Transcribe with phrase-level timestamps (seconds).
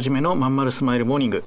[0.00, 1.44] はじめのまんまるスマイルモーニング。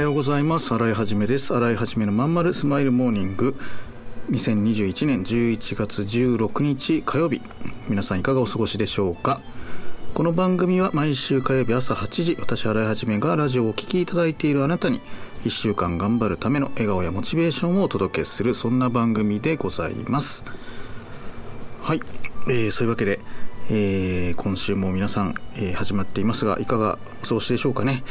[0.00, 0.72] はようございます。
[0.72, 1.54] 新井はじめです。
[1.54, 2.54] 新井はじめのまんまる。
[2.54, 3.54] スマイルモーニング。
[4.30, 7.42] 2021年11月16日火曜日。
[7.86, 9.42] 皆さんいかがお過ごしでしょうか？
[10.14, 15.02] この番組は毎週火曜日朝8時私新井はじめがラジオをお聴きいただいているあなたに
[15.44, 20.46] 1週間頑張るための笑顔やモチベーションをお届けするそんな番組でございます。
[21.82, 22.00] はい、
[22.48, 23.20] えー、そういうわけで
[23.68, 28.02] えー、今週も皆さん、えー、始まっていますがいかがお過ごしでしょうかね？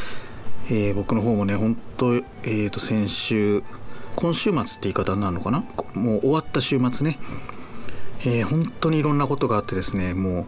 [0.69, 3.63] えー、僕の方もね本当えー、と先週
[4.15, 5.63] 今週末って言い方になるのかな？
[5.93, 7.19] もう終わった週末ね。
[8.21, 10.45] えー、本当にいろんなことがあってですねもう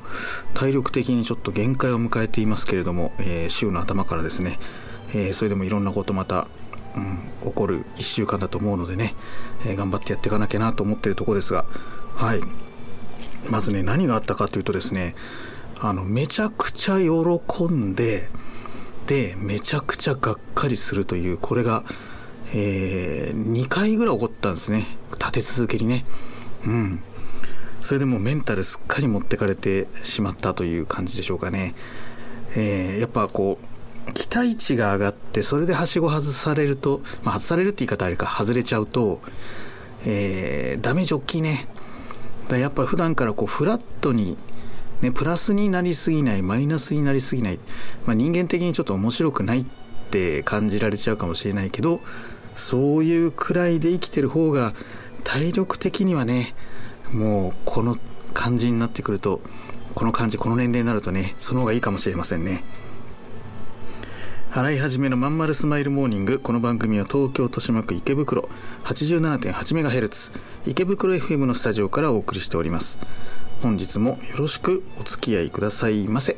[0.53, 4.59] 体力的にちょっと限界を迎えていますけれども、えー、週の頭からですね、
[5.13, 6.47] え、それでもいろんなことまた、
[6.97, 9.16] うん、起こる1週間だと思うのでね、
[9.66, 11.63] え頑張ってやっていかなきゃなと思ってるとこですが
[12.16, 12.41] はい。
[13.50, 15.16] まずね何があったかというとですね
[15.80, 18.30] あのめちゃくちゃ喜んで
[19.07, 21.83] でめちゃくちゃがっかりするというこれが、
[22.53, 24.97] えー、2回ぐらい起こったんですね。
[25.13, 26.05] 立て続けにね。
[26.66, 27.03] うん。
[27.81, 31.73] それでもうメンタルすっかり持ってかれてしまったという感じでしょうかね、
[32.55, 33.57] えー、やっぱこ
[34.07, 39.22] う期待値が上がってそれではしご外されると、まあ、外されるって言い方あれか外れちゃうと、
[40.05, 41.67] えー、ダメージ大きいね。
[42.47, 44.38] だやっぱ普段からこうフラットに
[45.02, 47.59] ね、プラスになりすぎないマイナスになりすぎない、
[48.05, 49.66] まあ、人間的にちょっと面白くないっ
[50.12, 52.01] て感じられちゃうかもしれないけど
[52.56, 54.73] そういうくらいで生きてる方が
[55.23, 56.53] 体力的にはね
[57.11, 57.97] もうこの
[58.34, 59.41] 感じになってくると
[59.95, 62.63] この感じこの年齢になるとねその方がいいかもしれませんね。
[64.51, 68.50] 払い始めのまんまるスマイルモーニングこの番組は東京豊島区池袋
[68.84, 70.34] 87.8MHz
[70.66, 73.00] 池袋 FM のスタジオからお送りしております。
[73.61, 76.38] 本日もよろしくお付き合いくださいませ。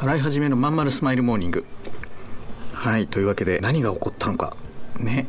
[0.00, 1.64] 洗い始めのまんまるスマイルモーニング。
[2.72, 4.52] はいというわけで何が起こったのか。
[5.00, 5.26] ね。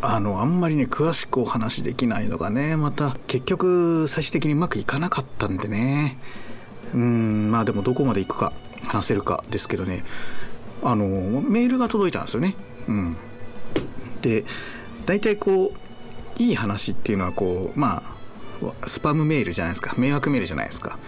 [0.00, 6.16] あのあんまりね詳しくお話できないのがねまた結局最終的にうまくいかなかったんでね。
[6.94, 10.04] うんまあでもどこまでいくか話せるかですけどね。
[10.82, 11.06] あの
[11.42, 12.56] メールが届いたんですよね。
[12.88, 13.16] うん。
[14.22, 14.46] で
[15.04, 15.74] 大体こ
[16.38, 18.02] ういい話っていうのはこうま
[18.82, 19.94] あスパムメールじゃないですか。
[19.98, 20.98] 迷惑メールじゃないですか。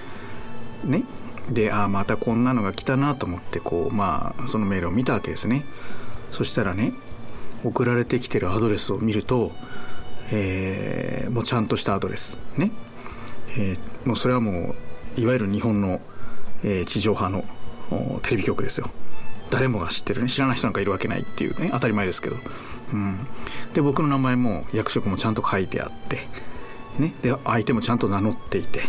[0.84, 1.04] ね。
[1.50, 5.64] でああまたこんなのが来たなと思ってこうまあそのメールを見たわけですね。
[6.30, 6.92] そしたらね
[7.64, 9.52] 送られてきてるアドレスを見ると、
[10.30, 12.38] えー、もうちゃんとしたアドレス。
[12.56, 12.70] ね、
[13.56, 14.74] えー、もうそれはも
[15.16, 16.00] ういわゆる日本の、
[16.62, 17.44] えー、地上波の
[18.22, 18.90] テレビ局ですよ。
[19.50, 20.28] 誰もが知ってるね。
[20.28, 21.70] 知らない人なんかいるわけないっていうね。
[21.72, 22.36] 当たり前ですけど、
[22.92, 23.26] うん、
[23.72, 26.28] で僕の名前も役職もちゃんと書いてあって。
[26.98, 28.82] ね、で相手もちゃんと名乗っていて、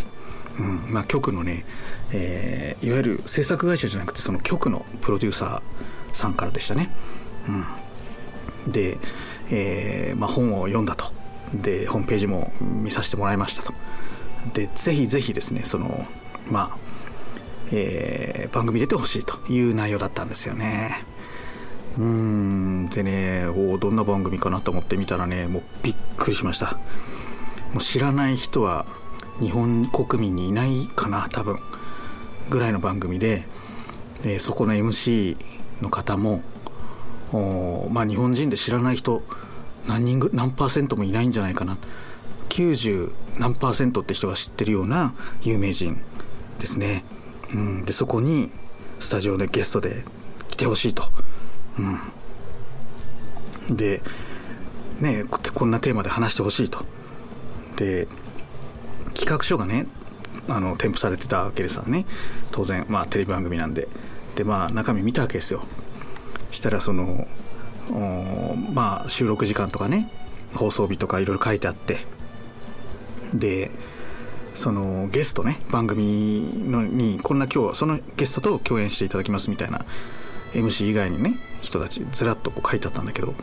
[0.58, 0.92] うん。
[0.92, 1.64] まあ、局のね、
[2.12, 6.90] えー、いわゆる制作会社じゃなくてその局のプロデューサーさんからでしたね。
[8.66, 8.98] うん、で、
[9.50, 11.12] えーまあ、本を読んだと。
[11.54, 13.74] でホームページも見させてもらいましたと。
[14.54, 16.06] でぜひぜひですねその
[16.48, 16.78] まあ、
[17.72, 21.04] えー、番組出てほしいという内容だったんですよね。
[21.98, 22.88] うん。
[22.88, 26.78] でねおどんな番組かなと思ってみたらねもうびっくりしました。
[27.72, 28.86] もう知らない人は
[29.40, 31.58] 日本国民にいないかな多分。
[32.50, 33.46] ぐらいの番組で
[34.22, 35.36] でそこの MC
[35.80, 36.42] の方も
[37.90, 39.22] まあ日本人で知らない人
[39.86, 41.78] 何人ぐ何パーセントもいないんじゃないかな。
[42.50, 46.00] 90何パーセントって人が知ってるような有名人
[46.58, 47.04] ですね、
[47.54, 48.50] うん、でそこに
[48.98, 50.04] スタジオでゲストで
[50.48, 51.04] 来てほしいと。
[53.68, 54.02] うん、で
[54.98, 55.24] ね
[55.54, 56.84] こんなテーマで話してほしいと。
[57.76, 58.08] で
[59.14, 59.86] 企画書がね
[60.50, 62.06] あの添付されてたわけですよね。
[62.52, 63.88] 当然まあテレビ番組なんで。
[64.36, 65.62] でまあ中身見たわけですよ。
[66.52, 67.26] したらその
[68.72, 70.10] まあ収録時間とかね
[70.54, 71.98] 放送日とかいろいろ書いてあって。
[73.34, 73.70] で
[74.54, 79.84] そのゲストね番組のにこんな今日そのゲストと共演していただきますみたいな
[80.52, 83.34] MC 以外にね人たちずらっとこう書いてあったんだけど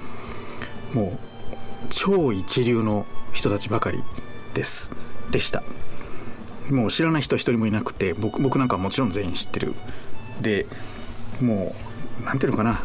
[0.94, 1.18] もう
[1.90, 4.04] 超一流の人たちばかり
[4.54, 4.92] です。
[5.32, 5.64] でした。
[6.70, 9.74] もう知らない人一人もいなくて僕僕なんかはもちろん全員知ってる。
[10.42, 10.66] で
[11.42, 11.76] も
[12.22, 12.84] う何ていうのかな。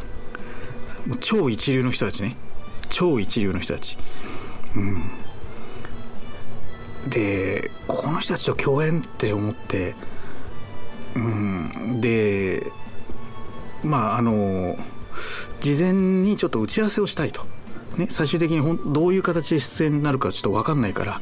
[1.07, 2.37] もう超一流の人たちね。
[2.89, 3.99] 超一流の人たち。
[4.77, 5.11] うん。
[7.11, 9.95] でこの人たちと共演って思って
[11.17, 12.01] うん。
[12.01, 12.71] で
[13.83, 14.77] まああの
[15.61, 17.45] 事前にちょっと打ち合わせをしたいと、
[17.97, 21.21] ね、最終的にほんどういう形で出演になるかちょっと分かんないから、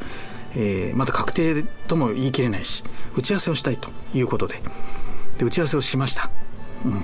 [0.57, 2.83] えー、まだ確定とも言い切れないし
[3.17, 4.63] 打ち合わせをしたいということで。
[5.41, 6.31] で打ち合わせをしました、
[6.85, 7.03] うん、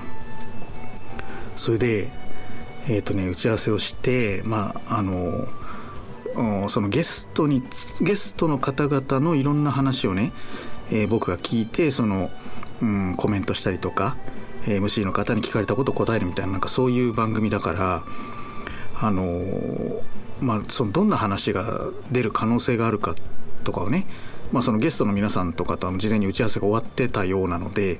[1.57, 2.11] それで
[2.87, 5.49] えっ、ー、とね打ち合わせをしてまああの
[6.69, 7.63] そのゲストに
[8.03, 10.33] ゲストの方々のいろんな話をね、
[10.91, 12.31] えー、僕が聞いてその、
[12.83, 14.19] うん、コメントしたりとか
[14.67, 18.05] MC の方に聞かれたことを答えるみたいななんかそういう番組だから
[19.01, 20.03] あの
[20.41, 23.15] まあそのどんな話が出る可能性があるかっ
[23.67, 24.07] とかをね
[24.53, 27.99] まあ、そのゲストの皆さんとかと事前に打ち合わせが終わってたようなので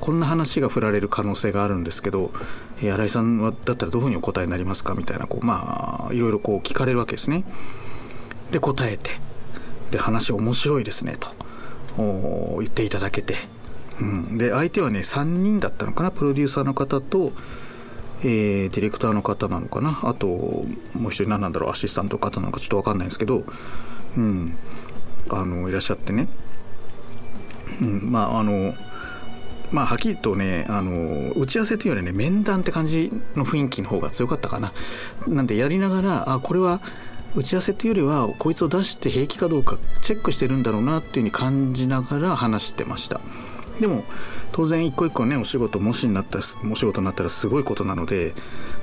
[0.00, 2.30] こんな話が振られる可能性があるんですけど、
[2.78, 7.44] えー、新井さんはだったらどういうふうにお答えになりますかみたいなこうまあいろいろこう聞かれるわけですね。
[8.50, 9.10] で答えて
[9.90, 11.28] で話面白いですねと
[12.58, 13.36] 言っていただけて。
[13.98, 17.32] うん、で相手はね3人だったのかなプロデューサーの方と、
[18.20, 20.66] えー、ディレクターの方なのかなあとも
[20.96, 23.44] う一人何なんだろうアシスタントの方なのかちょっと分かんないんですけど、
[24.18, 24.54] うん、
[25.30, 26.28] あのいらっしゃってね、
[27.80, 28.74] うん、まああの
[29.72, 34.72] まあはっきりとねあの打ち合わせというよりね面談って感じの雰囲気の方が強かったかな。
[35.26, 36.80] なんでやりながらあこれは
[37.34, 43.20] 打ち合わせっていうよりはこいつを出して平気かどうかチェックしてるんだろうなっていうふうに感じながら話してました。
[43.80, 44.04] でも
[44.52, 46.42] 当然一個一個ねお仕事もしになったお
[46.74, 48.34] 仕事になったらすごいことなので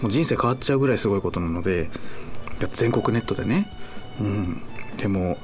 [0.02, 1.90] もう人生変わっちゃうぐらいすごいことなので
[2.74, 3.72] 全国ネットでね、
[4.20, 4.62] うん、
[4.98, 5.38] でも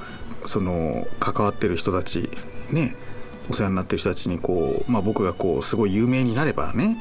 [0.50, 2.28] その関わってる人たち
[2.70, 2.96] ね
[3.48, 6.96] お世話になってる人たちにこう、まあ、僕がこうすごい有名になればね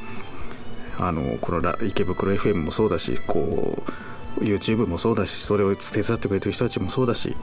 [1.00, 3.82] あのこの池袋 FM もそうだしこ
[4.38, 7.36] う YouTube もそうだしそれを手伝ってくれてる人たちもそうだし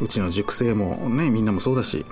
[0.00, 2.04] うちの塾生もねみんなもそうだし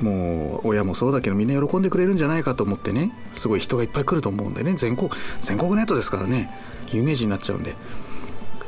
[0.00, 5.10] もう親もそうだけどみんな喜んでくれるんじゃないかと思ってねすごい人がいっぱい来ると思うんでね全国
[5.42, 6.56] 全国ネットですからね
[6.92, 7.74] 有名人になっちゃうんで。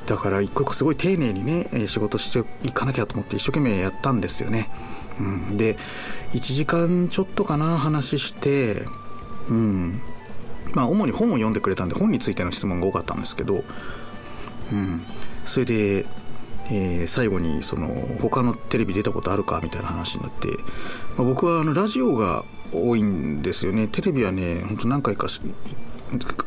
[0.06, 4.70] だから一個一個すごい丁寧にね仕事していかなきゃと思って一生懸命やったんですよね、
[5.18, 5.76] うん、で
[6.32, 8.84] 1時間ちょっとかな話して
[9.48, 10.00] うん。
[10.72, 13.64] まあ主に本を読んでくれたんで本についての質問が多かったんですけど
[14.72, 15.04] うん。
[15.44, 16.06] それで
[16.68, 17.88] えー、最後にその
[18.20, 20.48] 他のテレビ出たことあるかみたいな話になって、
[21.16, 23.86] まあ、僕はあのラジオが多いんですよね。
[23.86, 25.40] テレビはね本当何回かし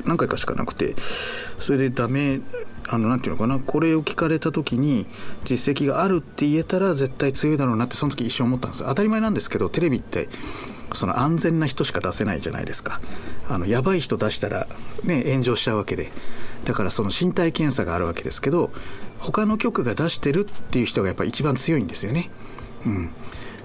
[0.06, 0.96] 何回かしかなくて
[1.60, 2.42] それでダメ
[2.92, 5.06] あのなんていうのかなこれを聞かれた時に
[5.44, 10.28] 実績があるって言えたら絶対強いだろうなってその時一瞬思ったんです当たり前なんですけどテレビって
[10.94, 13.00] その安全な人しか出せないじゃないですか
[13.48, 14.68] あのやばい人出したら
[15.04, 16.12] ね炎上しちゃうわけで
[16.66, 18.72] だからその身体検査があるわけですけど
[19.20, 22.32] 他の局が出してるっていう人がやっぱ一番強いんですよね。
[22.86, 23.12] うん、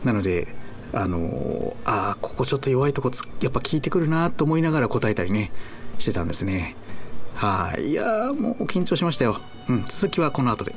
[0.04, 0.48] なので
[0.92, 5.50] あのあここちょっと弱いとこやっぱ聞いてくるなと思いながら答えたりね
[5.98, 6.76] してたんですね。
[7.34, 10.74] はい、いやもう緊張しましたよ、うん、続きはこの後で。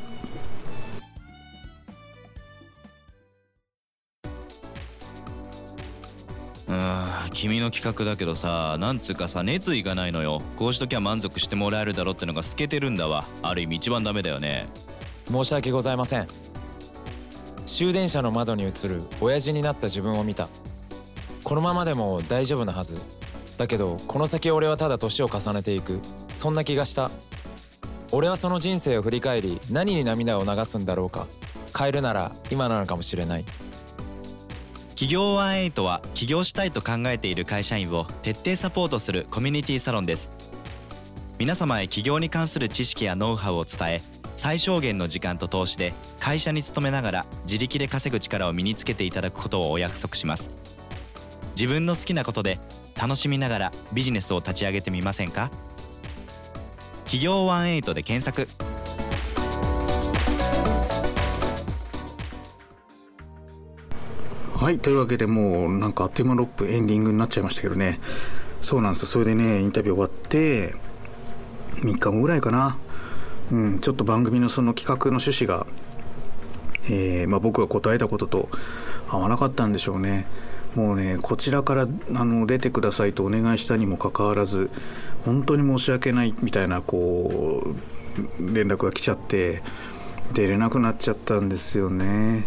[7.33, 10.41] 君の企画だけどさなんつうかさ熱意がないのよ。
[10.55, 13.27] こうしときゃ満足してもらえるだろうってのが透けてるんだわ。
[13.43, 14.67] ある意味一番ダメだよね。
[15.31, 16.27] 申し訳ございません。
[17.67, 20.49] 終電車の窓に映る親父になった自分を見た。
[21.43, 22.99] このままでも大丈夫なはず。
[23.57, 25.99] だけどこの先俺はただ年を重ねていく。
[26.33, 27.11] そんな気がした。
[28.11, 31.27] 俺はその人生を振り返り何に涙を流すんだろうか。
[31.77, 33.45] 変えるなら今なのかもしれない。
[34.91, 40.29] 企業18は起業したいと考えている会社員を徹底サポートするコミュニティサロンです。
[41.37, 44.01] 皆様へ起業に関する知識やノウハウを伝え
[44.37, 50.49] 最小限の時間と投資で会社に勤めながら自力で稼ぐ力を身につけていただくことをお約束します。
[51.55, 52.59] 自分の好きなことで
[52.99, 55.51] 楽しみながらビジネスを立ち上げてみませんか？
[57.05, 58.49] 企業18で検索。
[64.53, 67.99] はいというわけでもうなんかあっという間6分エンディングになっちゃいましたけどね。
[68.61, 69.05] そうなんです。
[69.05, 70.73] それでねインタビュー終わって
[71.75, 72.77] 3日後ぐらいかな。
[73.51, 75.67] うんちょっと番組のその企画の趣旨が
[76.89, 78.49] えーまあ、僕が答えたことと
[79.09, 80.25] 合わなかったんでしょうね。
[80.77, 84.69] もうねこちらからあの出てくださいとお願いしたにもかかわらず
[85.25, 89.63] 本当に申し訳ないみたいなこう連絡が来ちゃって
[90.33, 92.45] 出れなくなっちゃったんですよね。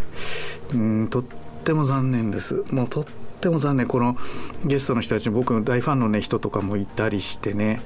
[0.73, 1.25] うんとっ
[1.65, 2.63] ても残念です。
[2.71, 3.05] もうとっ
[3.41, 3.89] ても残念。
[3.89, 4.17] この
[4.65, 7.81] ゲストの人たち僕の大ファンの、ね、人とかもいたりしてね。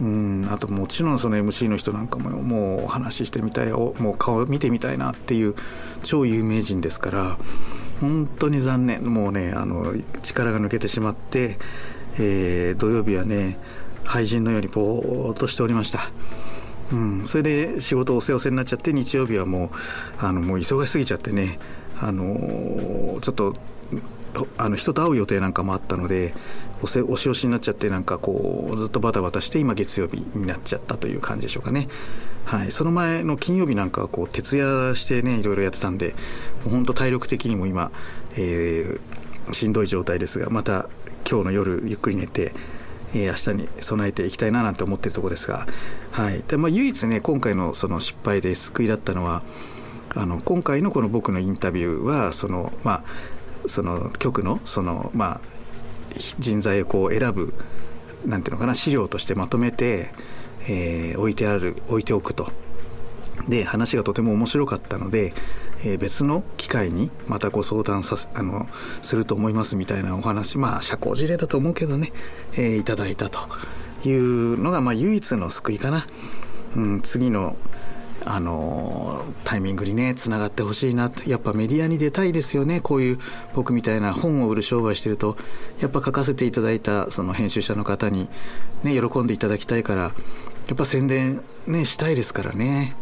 [0.00, 5.54] うんあともちろんその MC の人なんかももうお話ししてみたいもう顔見てみたいなっていう
[6.02, 7.38] 超有名人ですから
[8.00, 9.04] 本当に残念。
[9.04, 11.58] もうねあの力が抜けてしまって、
[12.18, 13.58] えー、土曜日はね
[14.04, 16.10] 廃人のようにぼーっとしておりました。
[16.92, 21.58] うん、それで仕事おせおせになっちゃって日曜日はもうあのもう忙しすぎちゃってね
[22.00, 23.54] あのー、ちょっと
[24.56, 26.34] あの人と会う予定なんかもあったので
[26.82, 31.88] 押せ押し押しになっちゃってなんかこうずっとバタバタして今月曜日になっちゃったという感じでしょうかね、
[32.48, 36.14] はい、その前の金曜日なんかはこう徹夜してねいろいろやってたんで
[36.64, 37.92] 本当体力的にも今、
[38.36, 40.88] えー、しんどい状態ですがまた
[41.28, 42.54] 今日の夜ゆっくり寝て
[43.14, 45.66] えー、明日に備えていきたいななんて思ってるところですが、
[46.12, 46.44] はい。
[46.46, 49.42] でまあ、唯一ね今回のその失敗で救いだったのは
[50.14, 53.02] あの今回のこの僕のインタビューはその、ま
[53.64, 55.40] あ、その局のその、まあ、
[56.38, 57.54] 人材をこう選ぶ
[58.26, 60.10] なんていうのかな資料としてまとめて、
[60.68, 62.50] えー、置いてある置いておくと。
[63.48, 65.32] で話がとても面白かったので、
[65.82, 68.68] えー、別の機会にまたご相談さあの
[69.00, 72.12] すると思いますみたいなお話まあ社交辞令だと思うけどね、
[72.52, 73.48] えー、いただいたと
[74.04, 76.06] いうのが、まあ、唯一の救いかな、
[76.76, 77.56] うん、次の
[78.24, 81.10] あのタイミングにねつながってほしいな。
[81.26, 82.80] やっぱメディアに出たいですよね。
[82.80, 83.18] こういう
[83.54, 85.36] 僕みたいな本を売る商売してると
[85.80, 88.28] やっぱ書かせていただいたその編集者の方に、
[88.82, 90.12] ね、喜んでいただきたいから
[90.68, 92.96] やっぱ宣伝、ね、したいですからね。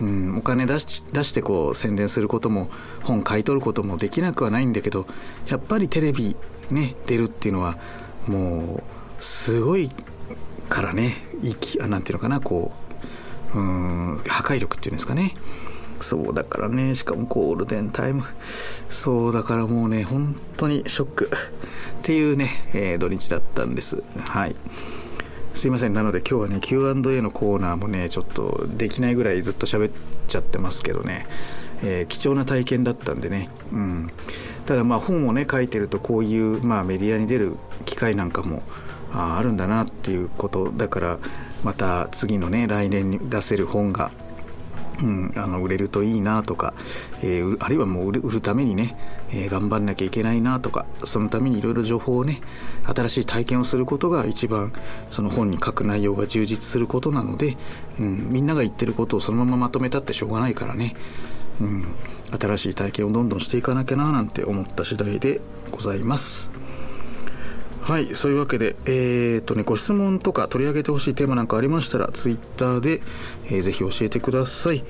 [0.00, 2.68] うん、お金出し出してこう宣伝することも
[3.02, 5.06] 本買い取ることもできなくはないんだけど
[5.46, 6.34] やっぱりテレビ
[6.70, 7.78] ね出るっていうのは
[8.26, 8.82] も
[9.20, 9.90] うすごい
[10.68, 12.72] からねいきあなんていうのかなこ
[13.54, 15.34] ううん破壊力っていうんですかね。
[16.00, 18.24] そうだからねしかもゴールデンタイム。
[18.90, 21.30] そうだからもうね本当にショック。
[21.32, 24.02] っていうね、えー、土日だったんです。
[24.26, 24.56] はい。
[25.54, 25.94] すいません。
[25.94, 29.92] なので今日はね Q&A のコーナーもねちょっとできないぐらいずっと喋っ
[30.26, 31.26] ちゃってますけどね、
[31.82, 33.48] えー、貴重な体験だったんでね。
[33.72, 34.10] うん。
[34.66, 38.62] ただまあ本をね書いてるとこういう、まあ、メディアに出る機会なんかも
[39.12, 41.18] ああるんだなっていうことだから
[41.62, 44.10] また次のね来年に出せる本が
[45.02, 46.74] うん、あの売れるといいなとか、
[47.22, 48.96] えー、あるいはもう売る売るためにね、
[49.30, 52.40] えー、頑張んなきゃいけないなとかそのためにいろいろ情報をね
[52.84, 54.72] 新しい体験をすることが一番
[55.10, 57.56] その本に書く内容が充実することなので、
[57.98, 60.94] うん、みんなが言ってることをそのまままとめたってしょうがないからね、
[61.60, 61.94] うん、
[62.38, 66.53] 新しい体験をどんどんしていかなきゃななんて思った次第でございます。
[67.84, 73.02] はいそういうわけでえー、とねご質問とか取り上げてほしいテーマなんかありましたらツイッターで、
[73.48, 74.82] えー、ぜひ教えてください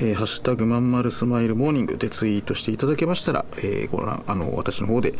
[0.00, 5.14] えー、ハッシュタグまんまるスマイルモーニングでツイートしていただけましたら、えー、ご覧あの私の方で、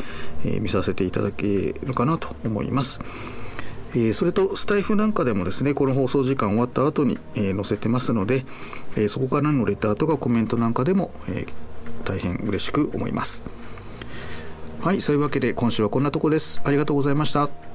[0.45, 3.01] えー、見させていただけるかなと思います。
[3.93, 8.45] えー、それとスタイフなんかでもですねこの放送時間終わった後に、えー、載せてますので、
[8.97, 11.47] えー、そこからのレターとかコメントなんかでも、え
[12.05, 13.43] 大変嬉しく思います。
[14.81, 16.61] はいそういうわけで今週はこんなとこです。
[16.63, 17.68] ありがとうございました。